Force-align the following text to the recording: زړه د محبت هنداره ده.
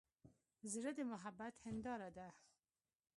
زړه 0.73 0.91
د 0.97 0.99
محبت 1.11 1.53
هنداره 1.65 2.09
ده. 2.17 2.27